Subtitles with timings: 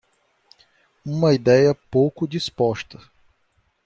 [1.05, 2.99] Uma ideia pouco disposta